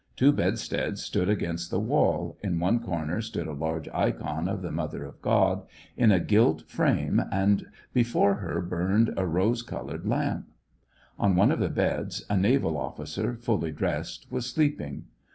[0.15, 4.71] Two bedsteads stood against the wall, in one corner stood a large ikon of the
[4.71, 5.61] mother of God,
[5.95, 10.47] in a gilt frame, and before her burned a rose colored lamp.
[11.19, 15.03] On one of the beds, a naval officer, fully dressed, was sleeping.